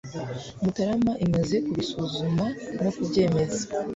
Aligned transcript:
Mutarama 0.63 1.13
imaze 1.25 1.55
kubisuzuma 1.65 2.45
no 2.83 2.89
kubyemeza 2.95 3.61